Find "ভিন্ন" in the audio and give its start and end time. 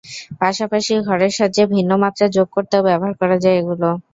1.73-1.91